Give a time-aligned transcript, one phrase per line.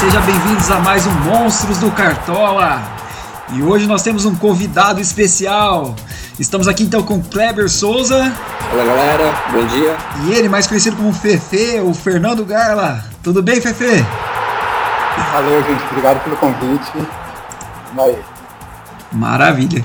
[0.00, 2.82] Sejam bem-vindos a mais um Monstros do Cartola.
[3.52, 5.94] E hoje nós temos um convidado especial.
[6.40, 8.32] Estamos aqui então com Kleber Souza.
[8.68, 9.96] Fala galera, bom dia.
[10.24, 13.04] E ele, mais conhecido como Fefe, o Fernando Garla.
[13.22, 14.04] Tudo bem, Fefe?
[15.32, 15.84] Valeu, gente.
[15.90, 16.92] Obrigado pelo convite.
[17.94, 18.18] Vai.
[19.12, 19.84] Maravilha.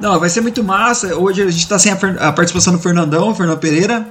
[0.00, 1.14] Não, vai ser muito massa.
[1.16, 1.96] Hoje a gente está sem a,
[2.28, 4.06] a participação do Fernandão, Fernando Pereira.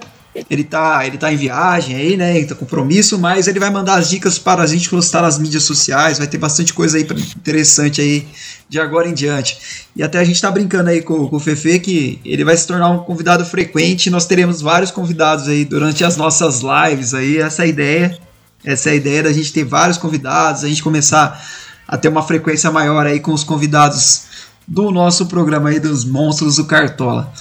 [0.50, 2.36] Ele tá, ele tá em viagem aí, né?
[2.36, 5.38] Ele tá com compromisso, mas ele vai mandar as dicas para a gente postar nas
[5.38, 6.18] mídias sociais.
[6.18, 8.28] Vai ter bastante coisa aí interessante aí
[8.68, 9.86] de agora em diante.
[9.96, 12.66] E até a gente tá brincando aí com, com o Fefe que ele vai se
[12.66, 14.10] tornar um convidado frequente.
[14.10, 17.38] Nós teremos vários convidados aí durante as nossas lives aí.
[17.38, 18.20] Essa é a ideia.
[18.66, 21.46] Essa é a ideia da gente ter vários convidados, a gente começar
[21.88, 24.24] a ter uma frequência maior aí com os convidados
[24.66, 27.32] do nosso programa aí dos Monstros do Cartola.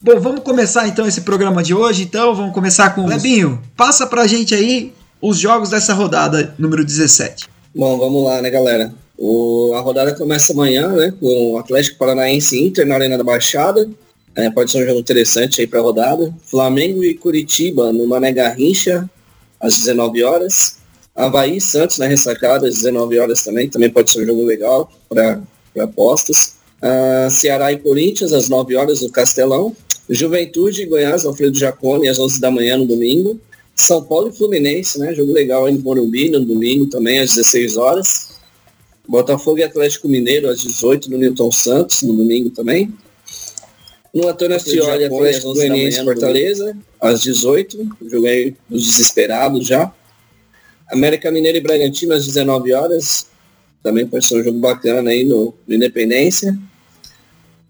[0.00, 2.02] Bom, vamos começar então esse programa de hoje.
[2.02, 3.60] Então, vamos começar com Lebinho.
[3.76, 7.48] Passa pra gente aí os jogos dessa rodada número 17.
[7.74, 8.92] Bom, vamos lá, né, galera?
[9.18, 13.88] O, a rodada começa amanhã, né, com o Atlético Paranaense Inter na Arena da Baixada.
[14.34, 16.32] É, pode ser um jogo interessante aí pra rodada.
[16.44, 19.08] Flamengo e Curitiba no Mané Garrincha,
[19.58, 20.76] às 19 horas.
[21.14, 23.70] Havaí e Santos na ressacada, às 19 horas também.
[23.70, 25.40] Também pode ser um jogo legal para
[25.80, 26.56] apostas.
[26.82, 29.74] Uh, Ceará e Corinthians, às 9 horas no Castelão.
[30.08, 33.40] Juventude e Goiás, Alfredo Jacone, às 11 da manhã no domingo.
[33.74, 35.14] São Paulo e Fluminense, né?
[35.14, 38.36] Jogo legal aí no Morumbi, no domingo também, às 16 horas.
[39.06, 42.92] Botafogo e Atlético Mineiro, às 18 no Newton Santos, no domingo também.
[44.14, 47.96] No Antônio Ascioli, Atlético Goianiense Fortaleza, às 18.
[48.10, 49.92] Jogo aí dos desesperados já.
[50.90, 53.26] América Mineiro e Bragantino, às 19 horas.
[53.82, 56.58] Também pode ser um jogo bacana aí no, no Independência.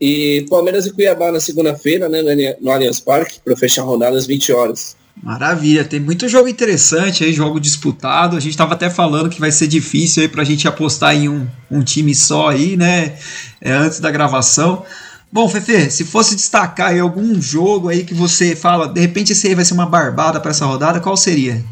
[0.01, 4.27] E Palmeiras e Cuiabá na segunda-feira, né, no Allianz Parque, para fechar a rodada às
[4.27, 4.97] 20 horas.
[5.23, 8.37] Maravilha, tem muito jogo interessante aí, jogo disputado.
[8.37, 11.29] A gente estava até falando que vai ser difícil aí para a gente apostar em
[11.29, 13.17] um, um time só aí, né?
[13.61, 14.85] É, antes da gravação.
[15.33, 19.49] Bom, Fefe, se fosse destacar aí algum jogo aí que você fala, de repente esse
[19.49, 21.65] aí vai ser uma barbada para essa rodada, qual seria?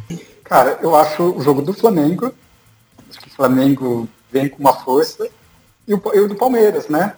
[0.42, 2.32] Cara, eu acho o jogo do Flamengo.
[3.10, 5.28] Acho que o Flamengo vem com uma força.
[5.86, 7.14] E o, e o do Palmeiras, né?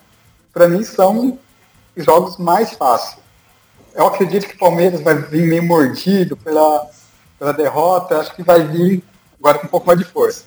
[0.57, 1.39] Para mim, são
[1.95, 3.19] jogos mais fáceis.
[3.95, 6.87] Eu acredito que o Palmeiras vai vir meio mordido pela,
[7.39, 9.03] pela derrota, acho que vai vir
[9.39, 10.45] agora com um pouco mais de força.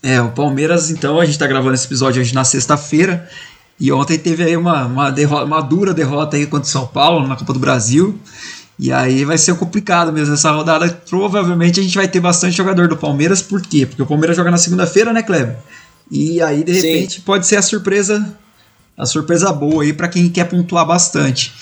[0.00, 3.28] É, o Palmeiras, então, a gente está gravando esse episódio hoje na sexta-feira,
[3.80, 7.26] e ontem teve aí uma, uma, derrota, uma dura derrota aí contra o São Paulo
[7.26, 8.16] na Copa do Brasil.
[8.78, 10.88] E aí vai ser complicado mesmo essa rodada.
[11.08, 13.42] Provavelmente a gente vai ter bastante jogador do Palmeiras.
[13.42, 13.86] Por quê?
[13.86, 15.56] Porque o Palmeiras joga na segunda-feira, né, Kleber?
[16.10, 17.22] E aí, de repente, Sim.
[17.22, 18.36] pode ser a surpresa
[18.98, 21.54] a surpresa boa aí para quem quer pontuar bastante.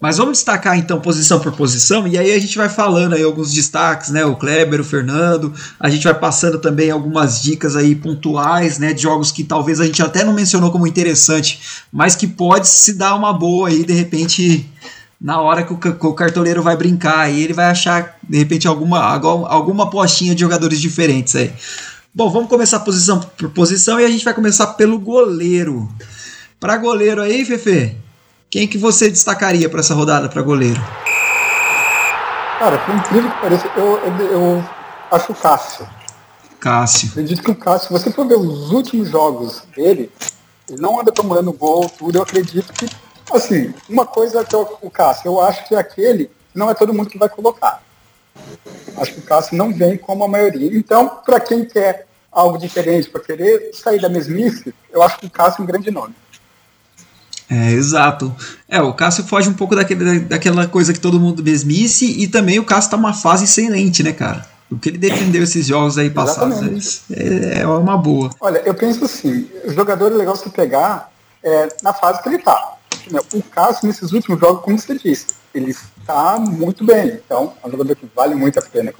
[0.00, 3.52] Mas vamos destacar então posição por posição e aí a gente vai falando aí alguns
[3.52, 4.24] destaques, né?
[4.24, 8.92] O Kleber, o Fernando, a gente vai passando também algumas dicas aí pontuais, né?
[8.92, 11.58] De jogos que talvez a gente até não mencionou como interessante,
[11.90, 14.70] mas que pode se dar uma boa aí de repente
[15.18, 19.88] na hora que o, cartoleiro vai brincar aí ele vai achar de repente alguma alguma
[19.88, 21.50] postinha de jogadores diferentes aí.
[22.14, 25.88] Bom, vamos começar posição por posição e a gente vai começar pelo goleiro.
[26.64, 27.94] Para goleiro aí, Fefe,
[28.48, 30.80] quem que você destacaria para essa rodada para goleiro?
[32.58, 34.64] Cara, por incrível que pareça, eu, eu, eu
[35.10, 35.86] acho o Cássio.
[36.58, 37.10] Cássio.
[37.10, 40.10] Acredito que o Cássio, se você for ver os últimos jogos dele,
[40.66, 42.88] ele não anda tomando gol, tudo, eu acredito que,
[43.30, 47.10] assim, uma coisa que eu, o Cássio, eu acho que aquele não é todo mundo
[47.10, 47.82] que vai colocar.
[48.96, 50.74] Acho que o Cássio não vem como a maioria.
[50.74, 55.30] Então, para quem quer algo diferente, para querer sair da mesmice, eu acho que o
[55.30, 56.14] Cássio é um grande nome.
[57.50, 58.34] É, exato.
[58.68, 62.58] É, o Cássio foge um pouco daquele, daquela coisa que todo mundo mesmice e também
[62.58, 64.46] o Cássio tá uma fase excelente, né, cara?
[64.70, 68.30] O que ele defendeu esses jogos aí passados é, é, uma boa.
[68.40, 71.10] Olha, eu penso assim, o jogador é legal se pegar
[71.42, 72.72] é, na fase que ele tá.
[73.34, 77.20] O Cássio, nesses últimos jogos, como você disse, ele está muito bem.
[77.24, 78.92] Então, é um jogador que vale muito a pena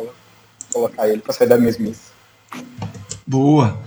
[0.72, 2.12] colocar ele para sair da mesmice.
[3.26, 3.78] Boa.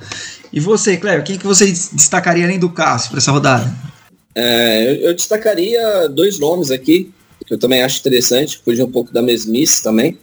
[0.52, 3.72] E você, Cléber, quem que você destacaria além do Cássio para essa rodada?
[4.40, 7.12] É, eu, eu, destacaria dois nomes aqui,
[7.44, 10.16] que eu também acho interessante, fugir um pouco da mesmice também.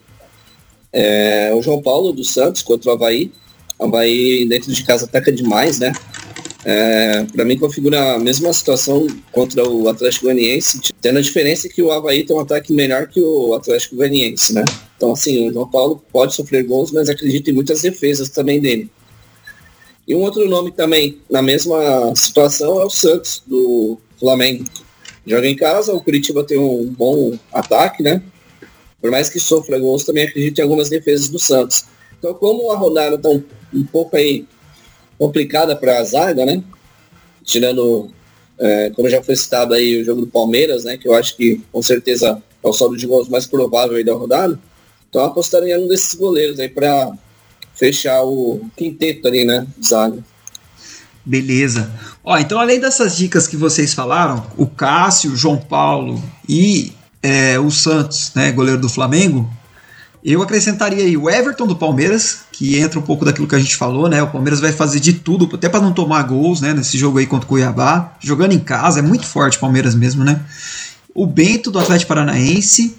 [0.93, 3.33] É, o João Paulo dos Santos contra o Havaí.
[3.77, 5.93] O Havaí dentro de casa ataca demais, né?
[6.65, 11.83] É, para mim configura a mesma situação contra o Atlético Goianiense, tendo a diferença que
[11.83, 14.65] o Havaí tem um ataque melhor que o Atlético Goianiense, né?
[14.97, 18.89] Então assim, o João Paulo pode sofrer gols, mas acredito em muitas defesas também dele.
[20.07, 24.65] E um outro nome também na mesma situação é o Santos, do Flamengo.
[25.27, 28.23] Joga em casa, o Curitiba tem um bom ataque, né?
[29.01, 31.85] Por mais que sofra gols, também acredito em algumas defesas do Santos.
[32.19, 33.43] Então, como a rodada está um,
[33.73, 34.47] um pouco aí
[35.19, 36.63] complicada para a zaga, né?
[37.43, 38.11] Tirando,
[38.59, 40.97] é, como já foi citado aí, o jogo do Palmeiras, né?
[40.97, 44.15] Que eu acho que com certeza é o saldo de gols mais provável aí da
[44.15, 44.59] rodada.
[45.11, 47.13] Então apostaria em um desses goleiros aí para
[47.75, 49.67] fechar o quinteto ali, né?
[49.85, 50.25] Zaga.
[51.25, 51.91] Beleza.
[52.23, 56.93] Ó, então além dessas dicas que vocês falaram, o Cássio, o João Paulo e
[57.23, 59.51] é, o Santos, né, goleiro do Flamengo,
[60.25, 63.77] eu acrescentaria aí o Everton do Palmeiras, que entra um pouco daquilo que a gente
[63.77, 64.23] falou, né?
[64.23, 66.73] O Palmeiras vai fazer de tudo, até para não tomar gols, né?
[66.73, 68.15] Nesse jogo aí contra o Cuiabá.
[68.21, 70.41] Jogando em casa, é muito forte o Palmeiras mesmo, né?
[71.15, 72.97] O Bento do Atlético Paranaense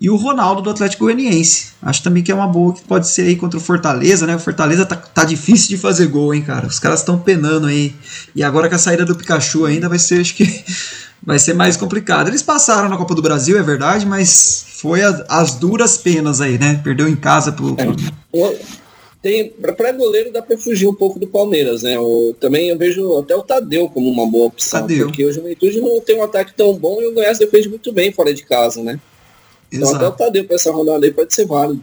[0.00, 1.72] e o Ronaldo do Atlético Goianiense.
[1.82, 4.36] Acho também que é uma boa que pode ser aí contra o Fortaleza, né?
[4.36, 6.66] O Fortaleza tá, tá difícil de fazer gol, hein, cara?
[6.66, 7.94] Os caras estão penando aí.
[8.34, 10.64] E agora com a saída do Pikachu ainda vai ser, acho que
[11.22, 12.28] vai ser mais complicado.
[12.28, 16.58] Eles passaram na Copa do Brasil, é verdade, mas foi a, as duras penas aí,
[16.58, 16.80] né?
[16.84, 17.76] Perdeu em casa pro.
[18.32, 18.78] É.
[19.20, 21.98] Tem, para goleiro dá para fugir um pouco do Palmeiras, né?
[21.98, 25.06] O, também eu vejo até o Tadeu como uma boa opção, Tadeu.
[25.06, 28.12] porque o Juventude não tem um ataque tão bom e o Goiás defende muito bem
[28.12, 29.00] fora de casa, né?
[29.70, 31.82] Então até o Tadeu para essa rodada aí pode ser válido.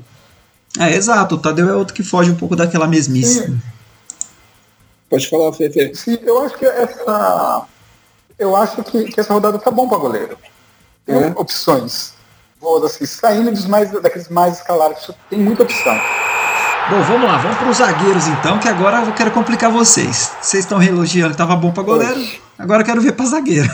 [0.80, 1.36] É, exato.
[1.36, 3.46] O Tadeu é outro que foge um pouco daquela mesmice.
[3.46, 3.60] Sim.
[5.10, 5.96] Pode falar, Fefe.
[5.96, 7.66] Sim, eu acho que essa.
[8.38, 10.38] Eu acho que, que essa rodada tá bom para goleiro.
[11.06, 11.34] Tem é.
[11.36, 12.14] opções.
[12.60, 15.96] Boas, assim, saindo dos mais, daqueles mais escalados, tem muita opção.
[16.88, 20.32] Bom, vamos lá, vamos para os zagueiros então, que agora eu quero complicar vocês.
[20.40, 22.24] Vocês estão elogiando que tava bom para goleiro,
[22.60, 23.68] agora eu quero ver para zagueiro.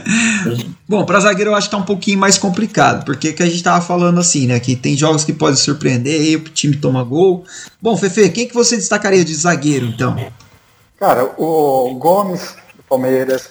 [0.88, 3.62] bom, para zagueiro eu acho que tá um pouquinho mais complicado, porque que a gente
[3.62, 7.44] tava falando assim, né, que tem jogos que podem surpreender, aí o time toma gol.
[7.82, 10.16] Bom, Fefe, quem que você destacaria de zagueiro então?
[10.98, 13.50] Cara, o Gomes do Palmeiras,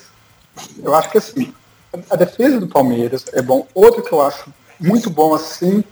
[0.84, 1.54] eu acho que assim,
[2.10, 3.68] a defesa do Palmeiras é bom.
[3.76, 5.84] Outro que eu acho muito bom assim,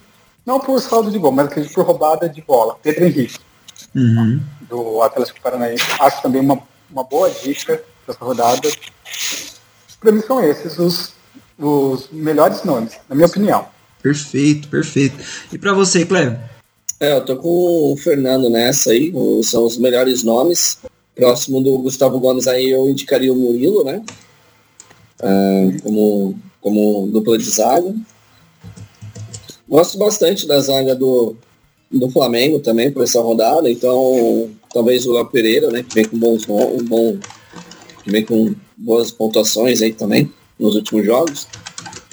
[0.50, 2.75] não por saldo de gol, mas acredito por roubada de bola.
[2.81, 3.38] Pedro Henrique,
[3.96, 4.42] uhum.
[4.68, 5.84] do Atlético Paranaense.
[6.00, 6.60] Acho também uma,
[6.90, 8.68] uma boa dica para essa rodada.
[10.01, 11.13] Para mim são esses os,
[11.60, 13.68] os melhores nomes, na minha opinião.
[14.01, 15.18] Perfeito, perfeito.
[15.54, 16.40] E para você, Cleber?
[17.00, 19.13] É, eu tô com o Fernando nessa aí,
[19.44, 20.80] são os melhores nomes.
[21.16, 24.02] Próximo do Gustavo Gomes aí eu indicaria o Murilo, né?
[25.22, 27.94] Uh, como, como dupla de zaga.
[29.69, 31.36] Gosto bastante da zaga do,
[31.92, 36.18] do Flamengo também por essa rodada, então talvez o Léo Pereira, né, que vem com
[36.18, 37.19] bons um bom,
[38.04, 41.48] que vem com boas pontuações aí também nos últimos jogos.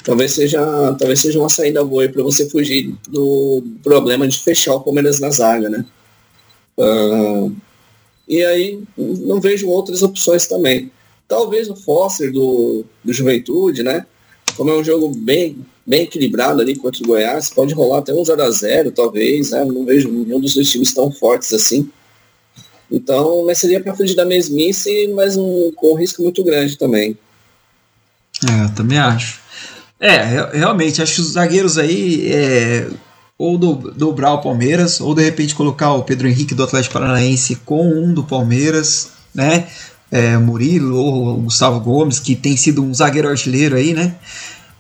[0.05, 0.61] Talvez seja,
[0.99, 5.31] talvez seja uma saída boa para você fugir do problema de fechar o Palmeiras na
[5.31, 5.85] zaga, né?
[6.77, 7.57] Uh,
[8.29, 10.93] e aí não vejo outras opções também.
[11.27, 14.07] Talvez o Foster do, do Juventude, né?
[14.57, 15.57] Como é um jogo bem
[15.87, 17.51] bem equilibrado ali contra o Goiás.
[17.51, 19.51] Pode rolar até um 0x0, talvez.
[19.51, 19.65] Né?
[19.65, 21.89] Não vejo nenhum dos dois times tão fortes assim.
[22.91, 27.17] Então, mas seria para fugir da mesmice, mas um, com um risco muito grande também.
[28.49, 29.41] É, eu também acho.
[29.99, 32.89] É, realmente, acho que os zagueiros aí, é,
[33.39, 37.57] ou do, dobrar o Palmeiras, ou de repente colocar o Pedro Henrique do Atlético Paranaense
[37.65, 39.67] com um do Palmeiras, né?
[40.11, 44.15] É, Murilo ou Gustavo Gomes, que tem sido um zagueiro artilheiro aí, né?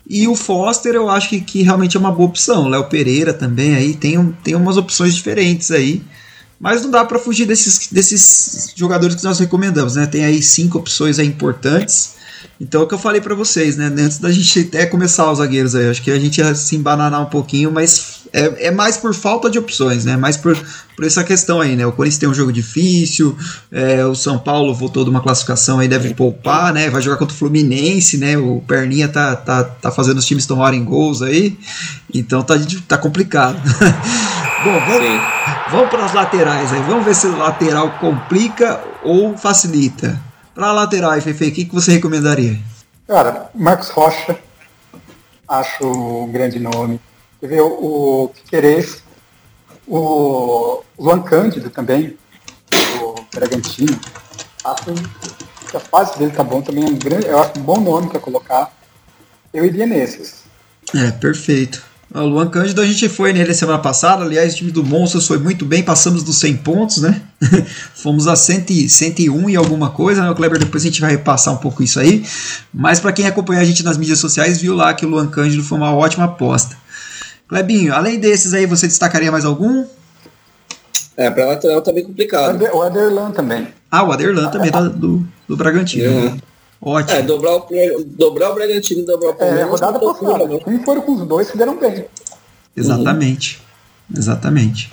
[0.08, 2.68] E o Foster eu acho que, que realmente é uma boa opção.
[2.68, 6.02] Léo Pereira também aí tem, tem umas opções diferentes aí.
[6.58, 10.06] Mas não dá para fugir desses, desses jogadores que nós recomendamos, né?
[10.06, 12.14] Tem aí cinco opções aí importantes.
[12.60, 13.86] Então é o que eu falei para vocês, né?
[13.86, 17.20] Antes da gente até começar os zagueiros aí, acho que a gente ia se embananar
[17.20, 20.14] um pouquinho, mas é, é mais por falta de opções, né?
[20.14, 20.54] Mais por,
[20.94, 21.86] por essa questão aí, né?
[21.86, 23.34] O Corinthians tem um jogo difícil,
[23.72, 26.90] é, o São Paulo voltou de uma classificação aí, deve poupar, né?
[26.90, 28.36] Vai jogar contra o Fluminense, né?
[28.36, 31.58] O Perninha tá, tá, tá fazendo os times tomarem gols aí,
[32.12, 32.54] então tá,
[32.86, 33.56] tá complicado.
[34.62, 35.22] Bom, vamos,
[35.70, 36.82] vamos para as laterais aí.
[36.82, 40.20] Vamos ver se o lateral complica ou facilita.
[40.54, 42.58] Para a lateral, Fefe, o que, que você recomendaria?
[43.06, 44.36] Cara, Marcos Rocha,
[45.48, 47.00] acho um grande nome.
[47.40, 49.02] Quer ver o, Querês,
[49.86, 52.16] o Luan Cândido também,
[53.00, 53.98] o Bragantino.
[54.64, 54.84] Acho
[55.70, 58.08] que a fase dele tá bom também, é um grande, eu acho um bom nome
[58.08, 58.74] para colocar.
[59.52, 60.44] Eu iria nesses.
[60.94, 61.82] É, perfeito.
[62.14, 64.24] O Luan Cândido, a gente foi nele semana passada.
[64.24, 67.20] Aliás, o time do Monstros foi muito bem, passamos dos 100 pontos, né?
[67.94, 70.30] Fomos a 100, 101 e alguma coisa, né?
[70.30, 72.24] O Kleber, depois a gente vai repassar um pouco isso aí.
[72.72, 75.64] Mas para quem acompanha a gente nas mídias sociais, viu lá que o Luan Cândido
[75.64, 76.76] foi uma ótima aposta.
[77.48, 79.84] Klebinho, além desses aí, você destacaria mais algum?
[81.16, 82.62] É, para lateral tá bem complicado.
[82.74, 83.68] O Aderlan também.
[83.90, 86.10] Ah, o Aderlan também, tá do, do Bragantino.
[86.10, 86.38] Uhum.
[86.80, 87.18] Ótimo.
[87.18, 87.66] É, dobrar o,
[88.04, 89.66] dobrar o Bragantino e dobrar o Palmeiras.
[89.66, 90.58] É, rodada passada.
[90.64, 92.04] Quem foram com os dois se deram bem.
[92.76, 93.62] Exatamente.
[94.10, 94.18] Uhum.
[94.18, 94.92] Exatamente.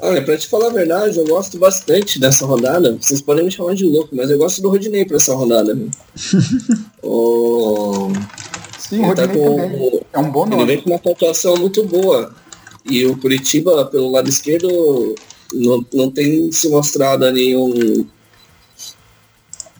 [0.00, 2.98] Olha, pra te falar a verdade, eu gosto bastante dessa rodada.
[3.00, 5.74] Vocês podem me chamar de louco, mas eu gosto do Rodinei pra essa rodada.
[7.02, 8.12] o...
[8.88, 9.56] Sim, o Rodinei tá com...
[9.56, 10.00] também.
[10.12, 10.62] É um bom nome.
[10.62, 12.34] Ele vem com uma pontuação muito boa.
[12.84, 15.14] E o Curitiba, pelo lado esquerdo,
[15.52, 18.06] não, não tem se mostrado ali um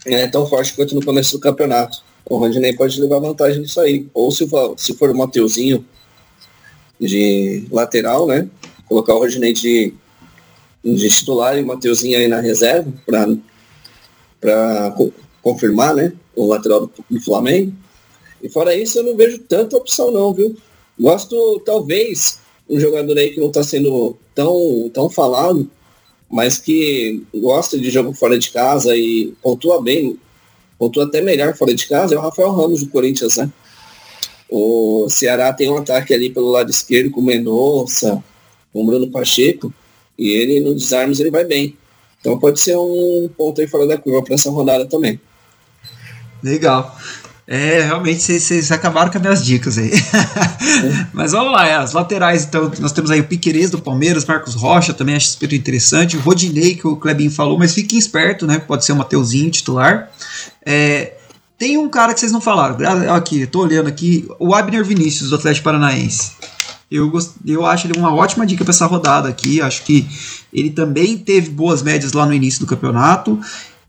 [0.07, 2.03] é, tão forte quanto no começo do campeonato.
[2.25, 4.09] O Rodinei pode levar vantagem nisso aí.
[4.15, 5.85] Ou se for, se for o Mateuzinho
[6.99, 8.49] de lateral, né?
[8.87, 9.93] Colocar o Rodinei de,
[10.83, 12.91] de titular e o Mateuzinho aí na reserva
[14.41, 16.15] para co confirmar, né?
[16.35, 17.84] O lateral do Flamengo.
[18.45, 20.55] E fora isso, eu não vejo tanta opção não, viu?
[21.01, 25.67] Gosto, talvez, um jogador aí que não está sendo tão, tão falado,
[26.31, 30.19] mas que gosta de jogo fora de casa e pontua bem,
[30.79, 33.51] pontua até melhor fora de casa, é o Rafael Ramos do Corinthians, né?
[34.51, 38.23] O Ceará tem um ataque ali pelo lado esquerdo com o Mendonça,
[38.75, 39.73] com o Bruno Pacheco,
[40.19, 41.79] e ele no desarmes ele vai bem.
[42.21, 45.19] Então pode ser um ponto aí fora da curva para essa rodada também.
[46.43, 46.95] Legal.
[47.47, 49.91] É, realmente vocês acabaram com as minhas dicas aí.
[51.13, 54.55] Mas vamos lá, é, as laterais, então, nós temos aí o Piquerez do Palmeiras, Marcos
[54.55, 58.59] Rocha, também acho super interessante, o Rodinei, que o Klebin falou, mas fiquem esperto, né?
[58.59, 60.11] Pode ser o Mateuzinho titular.
[60.65, 61.15] É,
[61.59, 62.77] tem um cara que vocês não falaram,
[63.15, 66.33] aqui, tô olhando aqui, o Abner Vinícius, do Atlético Paranaense.
[66.91, 67.33] Eu, gost...
[67.47, 69.61] eu acho ele uma ótima dica para essa rodada aqui.
[69.61, 70.07] Acho que
[70.53, 73.41] ele também teve boas médias lá no início do campeonato.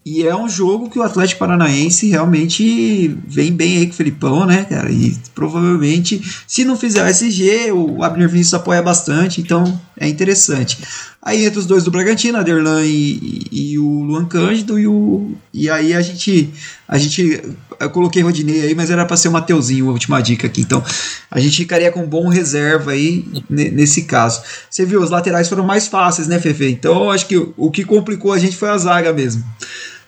[0.05, 4.45] E é um jogo que o Atlético Paranaense realmente vem bem aí com o Felipão,
[4.45, 4.91] né, cara?
[4.91, 10.77] E provavelmente, se não fizer o SG, o Abner Vinícius apoia bastante, então é interessante.
[11.23, 15.31] Aí entra os dois do Bragantino, Aderlan e, e, e o Luan Cândido, e, o,
[15.51, 16.53] e aí a gente.
[16.87, 17.41] A gente.
[17.79, 20.61] Eu coloquei Rodinei aí, mas era para ser o Mateuzinho, a última dica aqui.
[20.61, 20.83] Então,
[21.31, 24.43] a gente ficaria com bom reserva aí nesse caso.
[24.69, 26.67] Você viu, os laterais foram mais fáceis, né, Fefe?
[26.67, 29.43] Então, acho que o, o que complicou a gente foi a zaga mesmo.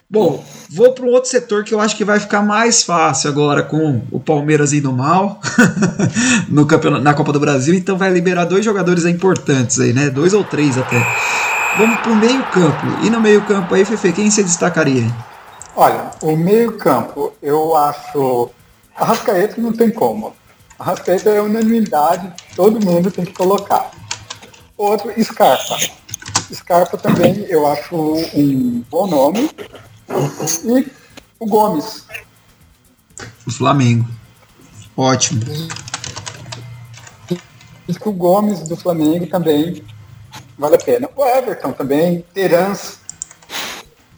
[0.09, 3.61] Bom, vou para um outro setor que eu acho que vai ficar mais fácil agora
[3.61, 5.41] com o Palmeiras indo mal
[6.47, 10.09] no campeonato, na Copa do Brasil, então vai liberar dois jogadores importantes aí, né?
[10.09, 11.05] Dois ou três até.
[11.77, 12.85] Vamos para o meio campo.
[13.03, 15.13] E no meio campo aí, Fefe, quem você destacaria?
[15.75, 18.49] Olha, o meio campo, eu acho...
[18.95, 20.33] A Rascaeta não tem como.
[20.79, 23.91] A Rascaeta é unanimidade, todo mundo tem que colocar.
[24.77, 25.77] Outro, Scarpa.
[26.53, 29.49] Scarpa também eu acho um bom nome.
[30.09, 30.91] E
[31.39, 32.05] o Gomes.
[33.45, 34.07] O Flamengo.
[34.95, 35.41] Ótimo.
[38.05, 39.83] O Gomes do Flamengo também
[40.57, 41.09] vale a pena.
[41.15, 42.99] O Everton também, Terans.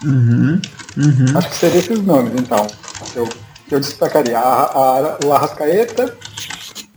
[0.04, 0.62] Uhum,
[0.98, 1.38] uhum.
[1.38, 2.66] Acho que seriam esses nomes, então.
[3.16, 3.28] Eu,
[3.70, 6.18] eu destacaria a, a, o Arrascaeta,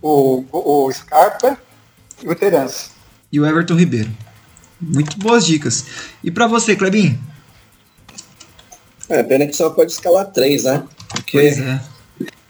[0.00, 1.58] o, o, o Scarpa
[2.22, 2.90] e o Terans.
[3.32, 4.10] E o Everton Ribeiro.
[4.80, 5.84] Muito boas dicas.
[6.22, 7.18] E para você, Clebinho?
[9.12, 10.82] É, pena que só pode escalar três, né?
[11.10, 11.80] Porque é.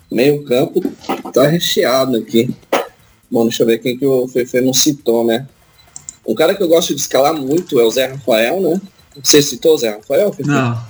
[0.08, 0.80] meio campo
[1.32, 2.54] tá recheado aqui.
[3.28, 5.48] Bom, deixa eu ver quem que o Fefe não citou, né?
[6.24, 8.80] Um cara que eu gosto de escalar muito é o Zé Rafael, né?
[9.20, 10.48] Você citou o Zé Rafael, Fefe?
[10.48, 10.80] Não,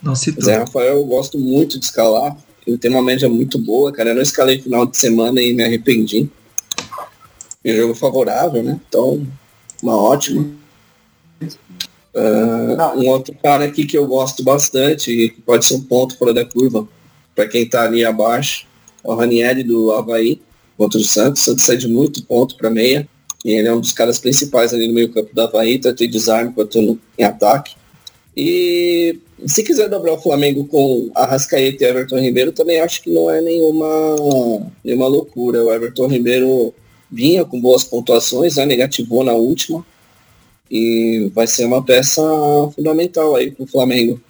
[0.00, 0.44] não citou.
[0.44, 2.36] Zé Rafael eu gosto muito de escalar.
[2.64, 4.10] Ele tem uma média muito boa, cara.
[4.10, 6.30] Eu não escalei final de semana e me arrependi.
[7.64, 8.78] Meu jogo favorável, né?
[8.88, 9.26] Então,
[9.82, 10.48] uma ótima.
[12.16, 16.16] Uh, um outro cara aqui que eu gosto bastante e que pode ser um ponto
[16.16, 16.88] fora da curva
[17.34, 18.66] para quem está ali abaixo,
[19.04, 20.40] é o Ranieri do Havaí
[20.78, 21.42] contra o Santos.
[21.42, 23.06] O Santos cede muito ponto para meia.
[23.44, 26.10] E ele é um dos caras principais ali no meio campo do Havaí, tanto em
[26.10, 27.76] desarme quanto no, em ataque.
[28.34, 33.30] E se quiser dobrar o Flamengo com Arrascaeta e Everton Ribeiro, também acho que não
[33.30, 34.16] é nenhuma,
[34.82, 35.62] nenhuma loucura.
[35.62, 36.74] O Everton Ribeiro
[37.12, 38.64] vinha com boas pontuações, né?
[38.64, 39.84] negativou na última
[40.70, 42.22] e vai ser uma peça
[42.74, 44.20] fundamental aí para o Flamengo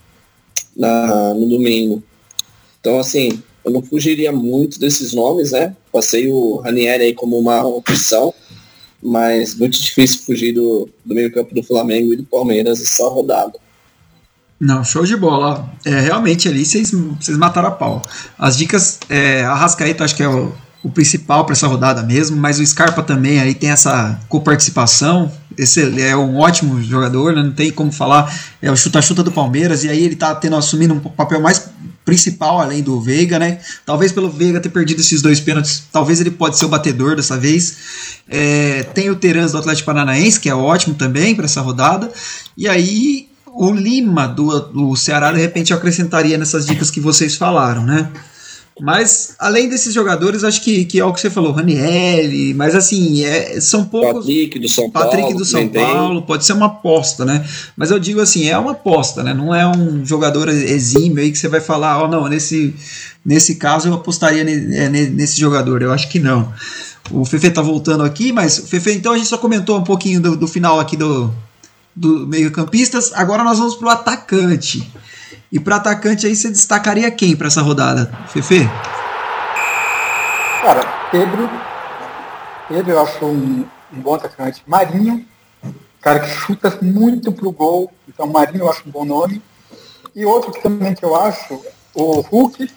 [0.76, 2.02] na, no domingo.
[2.80, 5.74] Então, assim, eu não fugiria muito desses nomes, né?
[5.90, 8.32] Passei o Ranieri aí como uma opção,
[9.02, 13.58] mas muito difícil fugir do, do meio campo do Flamengo e do Palmeiras essa rodada.
[14.58, 15.70] Não, show de bola.
[15.84, 18.02] É, realmente ali vocês mataram a pau.
[18.38, 20.52] As dicas, é, a Rascaeta acho que é o,
[20.82, 25.30] o principal para essa rodada mesmo, mas o Scarpa também aí tem essa coparticipação.
[25.56, 27.42] Esse é um ótimo jogador, né?
[27.42, 28.32] não tem como falar.
[28.60, 31.70] É o chuta-chuta do Palmeiras, e aí ele tá tendo assumindo um papel mais
[32.04, 33.58] principal além do Veiga, né?
[33.84, 37.36] Talvez pelo Veiga ter perdido esses dois pênaltis, talvez ele pode ser o batedor dessa
[37.36, 37.76] vez.
[38.28, 42.10] É, tem o Terans do Atlético Paranaense, que é ótimo também para essa rodada.
[42.56, 47.36] E aí o Lima do, do Ceará, de repente, eu acrescentaria nessas dicas que vocês
[47.36, 48.10] falaram, né?
[48.78, 53.24] Mas, além desses jogadores, acho que, que é o que você falou, Raniel, mas assim,
[53.24, 54.26] é, são poucos.
[54.26, 55.38] Patrick do São Patrick Paulo.
[55.38, 55.68] do São.
[55.68, 57.42] Paulo, pode ser uma aposta, né?
[57.74, 59.32] Mas eu digo assim, é uma aposta, né?
[59.32, 62.74] Não é um jogador exímio aí que você vai falar, ó, oh, não, nesse,
[63.24, 65.80] nesse caso eu apostaria ne- nesse jogador.
[65.80, 66.52] Eu acho que não.
[67.10, 70.36] O Fefe tá voltando aqui, mas Fefe, então a gente só comentou um pouquinho do,
[70.36, 71.32] do final aqui do,
[71.94, 73.10] do meio-campistas.
[73.14, 74.86] Agora nós vamos pro atacante.
[75.50, 78.68] E para atacante aí você destacaria quem para essa rodada, Fefe?
[80.62, 81.48] Cara, Pedro.
[82.68, 84.62] Pedro eu acho um, um bom atacante.
[84.66, 85.24] Marinho,
[86.00, 87.92] cara que chuta muito pro gol.
[88.08, 89.40] Então Marinho eu acho um bom nome.
[90.14, 91.60] E outro que também que eu acho,
[91.94, 92.70] o Hulk,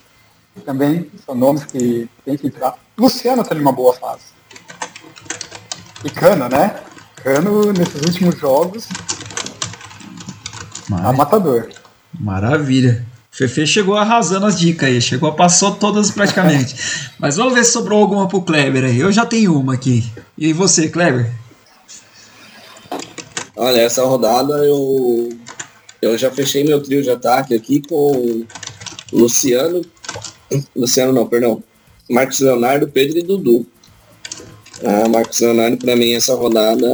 [0.65, 2.75] também são nomes que tem que entrar.
[2.97, 4.23] Luciano tá numa boa fase.
[6.03, 6.75] E Cano, né?
[7.15, 8.87] Cano nesses últimos jogos
[10.89, 11.69] tá matador.
[12.19, 13.05] Maravilha.
[13.31, 16.75] Fefe chegou arrasando as dicas aí, chegou, passou todas praticamente.
[17.17, 18.99] Mas vamos ver se sobrou alguma pro Kleber aí.
[18.99, 20.03] Eu já tenho uma aqui.
[20.37, 21.31] E você, Kleber?
[23.55, 25.29] Olha, essa rodada eu,
[26.01, 28.45] eu já fechei meu trio de ataque aqui com
[29.13, 29.81] Luciano.
[30.75, 31.63] Luciano não, perdão.
[32.09, 33.65] Marcos Leonardo, Pedro e Dudu.
[34.83, 36.87] Ah, Marcos Leonardo, para mim, essa rodada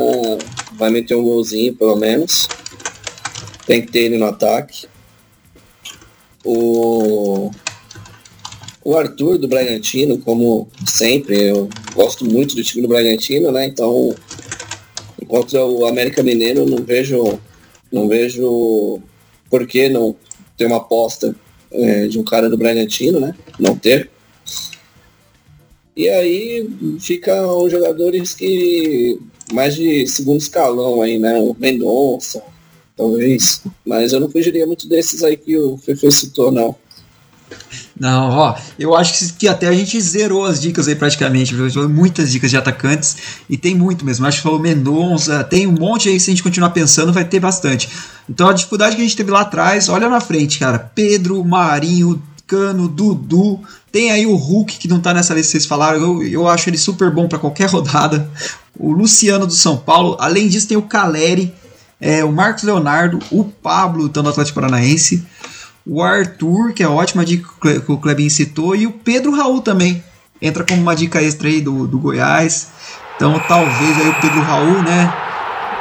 [0.73, 2.47] vai meter um golzinho, pelo menos.
[3.65, 4.87] Tem que ter ele no ataque.
[6.45, 7.49] O,
[8.83, 13.65] o Arthur do Bragantino, como sempre, eu gosto muito do time do Bragantino, né?
[13.65, 14.15] Então,
[15.27, 17.39] contra o América Mineiro, não vejo,
[17.91, 19.01] não vejo
[19.49, 20.15] por que não
[20.55, 21.35] ter uma aposta
[21.71, 23.35] é, de um cara do Bragantino, né?
[23.59, 24.09] Não ter.
[25.95, 29.17] E aí fica os jogadores que
[29.53, 31.39] mais de segundo escalão aí, né?
[31.39, 32.43] O Mendonça,
[32.95, 33.61] talvez.
[33.85, 36.75] Mas eu não fugiria muito desses aí que o Fefe citou, não.
[37.97, 41.87] Não, ó, eu acho que, até a gente zerou as dicas aí praticamente, viu?
[41.87, 43.15] muitas dicas de atacantes
[43.49, 44.25] e tem muito mesmo.
[44.25, 47.39] Acho que falou Mendonça, tem um monte aí, se a gente continuar pensando, vai ter
[47.39, 47.87] bastante.
[48.29, 50.79] Então a dificuldade que a gente teve lá atrás, olha na frente, cara.
[50.79, 55.65] Pedro, Marinho, Cano, Dudu, tem aí o Hulk que não tá nessa lista que vocês
[55.65, 58.29] falaram, eu, eu acho ele super bom para qualquer rodada.
[58.77, 61.53] O Luciano do São Paulo, além disso tem o Caleri,
[61.99, 65.25] é, o Marcos Leonardo, o Pablo, então do Atlético Paranaense
[65.85, 70.03] o Arthur, que é ótima dica que o Klebin citou, e o Pedro Raul também.
[70.41, 72.69] Entra como uma dica extra aí do, do Goiás.
[73.15, 75.13] Então talvez aí o Pedro Raul, né?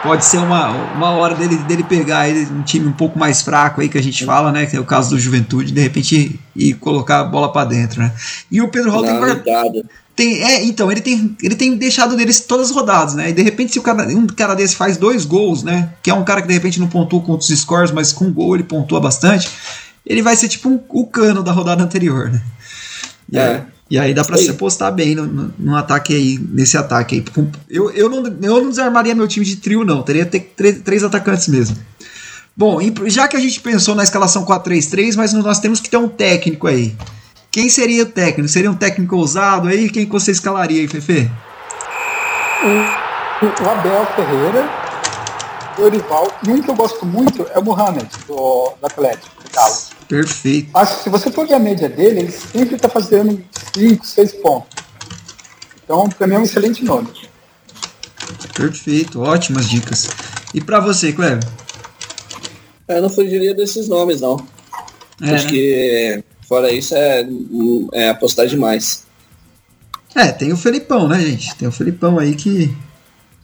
[0.05, 3.81] Pode ser uma, uma hora dele, dele pegar aí um time um pouco mais fraco
[3.81, 4.67] aí que a gente fala, né?
[4.67, 8.13] Que é o caso do Juventude, de repente e colocar a bola para dentro, né?
[8.51, 9.83] E o Pedro Raul tem,
[10.15, 13.31] tem, é, então, ele tem, ele tem deixado deles todas as rodadas, né?
[13.31, 15.89] E de repente, se o cara, um cara desse faz dois gols, né?
[16.03, 18.55] Que é um cara que de repente não pontua com outros scores, mas com gol
[18.55, 19.51] ele pontua bastante.
[20.05, 22.43] Ele vai ser tipo um, o cano da rodada anterior, né?
[23.33, 23.65] E, É.
[23.91, 24.51] e aí dá pra se aí.
[24.51, 27.47] apostar bem no, no, no ataque aí, nesse ataque aí.
[27.69, 30.03] Eu, eu, não, eu não desarmaria meu time de trio, não.
[30.03, 31.77] Teria ter três, três atacantes mesmo.
[32.57, 36.09] Bom, já que a gente pensou na escalação 4-3-3, mas nós temos que ter um
[36.09, 36.97] técnico aí.
[37.51, 38.49] Quem seria o técnico?
[38.49, 39.91] Seria um técnico ousado aí?
[39.91, 41.31] Quem que você escalaria aí, Fefe?
[42.63, 44.71] O, o Abel Ferreira,
[45.77, 49.94] Dorival, e um que eu gosto muito é o Mohamed, do, do Atlético, do Galo.
[50.09, 50.71] Perfeito.
[50.75, 53.43] Acho que se você for ver a média dele, ele sempre está fazendo
[53.75, 54.85] 5, 6 pontos.
[55.85, 57.09] Então, para mim é um excelente nome.
[58.55, 60.09] Perfeito, ótimas dicas.
[60.55, 61.47] E pra você, Cleber?
[62.89, 64.37] Eu não fugiria desses nomes, não.
[65.23, 65.51] É, Acho né?
[65.51, 67.27] que fora isso é,
[67.93, 69.05] é apostar demais.
[70.15, 71.55] é, tem o Felipão, né, gente?
[71.57, 72.75] Tem o Felipão aí que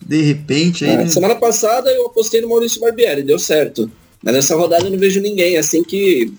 [0.01, 0.90] de repente aí.
[0.90, 1.07] É, né?
[1.07, 3.90] Semana passada eu apostei no Maurício Barbieri, deu certo.
[4.23, 6.33] Mas nessa rodada eu não vejo ninguém assim que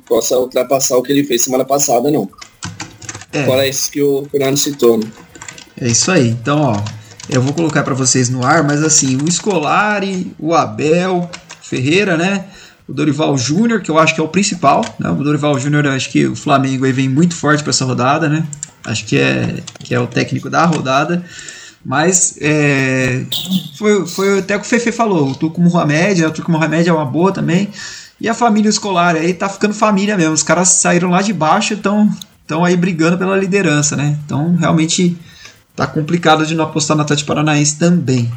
[0.00, 2.28] possa ultrapassar o que ele fez semana passada, não.
[3.32, 3.44] É.
[3.44, 4.98] Fora esse que o Fernando citou.
[4.98, 5.04] Né?
[5.80, 6.28] É isso aí.
[6.28, 6.82] Então, ó,
[7.28, 11.30] eu vou colocar pra vocês no ar, mas assim, o Scolari, o Abel
[11.62, 12.46] Ferreira, né?
[12.88, 15.08] O Dorival Júnior, que eu acho que é o principal, né?
[15.10, 18.44] O Dorival Júnior, acho que o Flamengo aí vem muito forte pra essa rodada, né?
[18.84, 21.24] Acho que é, que é o técnico da rodada.
[21.84, 23.24] Mas é,
[23.78, 26.26] foi, foi até o que o Fefe falou, o Tuco Mohamed, né?
[26.26, 27.70] o Tuco Mohamed é uma boa também.
[28.20, 30.34] E a família escolar aí tá ficando família mesmo.
[30.34, 34.18] Os caras saíram lá de baixo e estão aí brigando pela liderança, né?
[34.24, 35.16] Então realmente
[35.74, 38.30] tá complicado de não apostar na Atlético Paranaense também.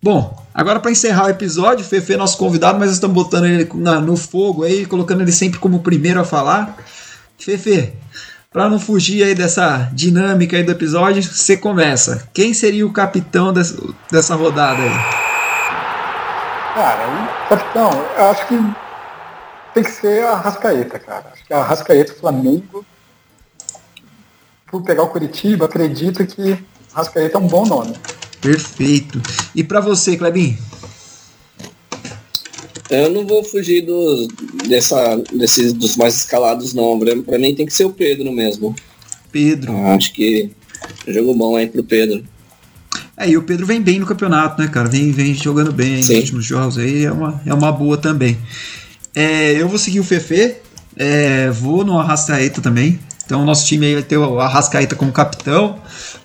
[0.00, 4.00] Bom, agora para encerrar o episódio, Fefe é nosso convidado, mas estamos botando ele na-
[4.00, 6.76] no fogo aí, colocando ele sempre como o primeiro a falar.
[7.38, 7.92] Fefe,
[8.52, 12.28] para não fugir aí dessa dinâmica aí do episódio, você começa.
[12.34, 13.76] Quem seria o capitão des-
[14.10, 14.90] dessa rodada aí?
[16.74, 18.54] Cara, capitão, eu acho que
[19.74, 21.30] tem que ser a Rascaeta, cara.
[21.32, 22.84] Acho que a Rascaeta Flamengo
[24.72, 26.56] por pegar o Curitiba, acredito que
[26.94, 27.94] Rascaeta é um bom nome.
[28.40, 29.20] Perfeito.
[29.54, 30.56] E para você, Clebin?
[32.88, 34.28] Eu não vou fugir do,
[34.66, 36.98] dessa, desses, dos mais escalados, não.
[36.98, 38.74] Para mim tem que ser o Pedro mesmo.
[39.30, 39.76] Pedro.
[39.88, 40.50] Acho que
[41.06, 42.24] jogo bom aí pro Pedro.
[43.16, 44.88] É, e o Pedro vem bem no campeonato, né, cara?
[44.88, 48.38] Vem, vem jogando bem nos últimos jogos aí, é uma, é uma boa também.
[49.14, 50.56] É, eu vou seguir o Fefe,
[50.96, 52.98] é, vou no Arrascaeta também.
[53.24, 55.78] Então o nosso time aí vai ter o Arrascaeta como capitão,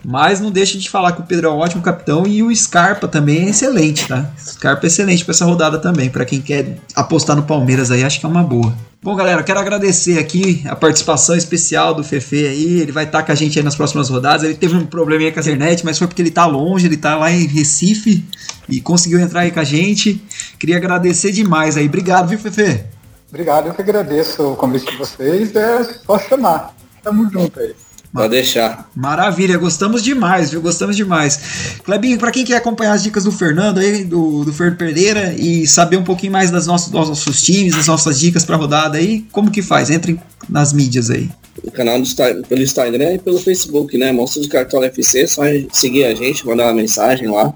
[0.03, 3.07] mas não deixa de falar que o Pedro é um ótimo capitão e o Scarpa
[3.07, 4.29] também é excelente, tá?
[4.37, 8.19] Scarpa é excelente para essa rodada também, para quem quer apostar no Palmeiras aí, acho
[8.19, 8.75] que é uma boa.
[9.01, 12.81] Bom, galera, quero agradecer aqui a participação especial do Fefe aí.
[12.81, 14.43] Ele vai estar com a gente aí nas próximas rodadas.
[14.43, 17.15] Ele teve um probleminha com a internet, mas foi porque ele tá longe, ele tá
[17.15, 18.25] lá em Recife
[18.67, 20.21] e conseguiu entrar aí com a gente.
[20.59, 21.87] Queria agradecer demais aí.
[21.87, 22.83] Obrigado, viu, Fefe?
[23.29, 25.55] Obrigado, eu que agradeço o convite de vocês.
[25.55, 26.73] É só chamar.
[27.03, 27.75] Tamo junto aí.
[28.13, 28.89] Pode deixar.
[28.95, 30.61] Maravilha, gostamos demais, viu?
[30.61, 31.79] Gostamos demais.
[31.83, 35.67] Clebinho, para quem quer acompanhar as dicas do Fernando aí, do, do Fernando Pereira e
[35.67, 39.25] saber um pouquinho mais das nossas, dos nossos times, das nossas dicas para rodada aí,
[39.31, 39.89] como que faz?
[39.89, 41.29] Entre nas mídias aí.
[41.63, 42.07] O canal do,
[42.47, 44.11] pelo Instagram e pelo Facebook, né?
[44.11, 47.53] Monstros do Cartola FC, só seguir a gente, mandar uma mensagem lá,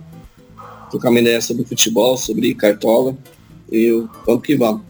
[0.91, 3.15] trocar uma ideia sobre futebol, sobre cartola
[3.71, 4.81] e vamos que vamos.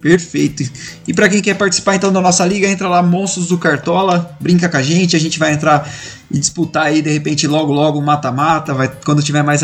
[0.00, 0.62] Perfeito.
[1.08, 4.68] E para quem quer participar então da nossa liga, entra lá Monstros do Cartola, brinca
[4.68, 5.90] com a gente, a gente vai entrar
[6.30, 9.62] e disputar aí de repente logo logo mata-mata, vai quando tiver mais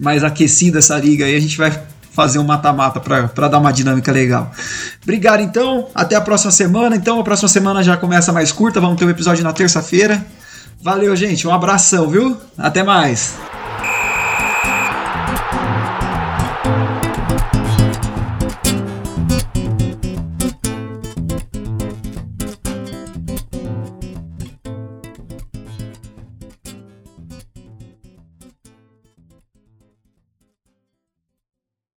[0.00, 1.70] mais aquecida essa liga aí, a gente vai
[2.10, 4.50] fazer um mata-mata para dar uma dinâmica legal.
[5.02, 6.96] Obrigado então, até a próxima semana.
[6.96, 10.24] Então a próxima semana já começa mais curta, vamos ter um episódio na terça-feira.
[10.80, 12.36] Valeu, gente, um abração, viu?
[12.56, 13.34] Até mais.